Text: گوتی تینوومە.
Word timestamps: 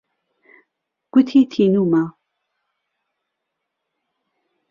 گوتی 1.13 1.39
تینوومە. 1.51 2.03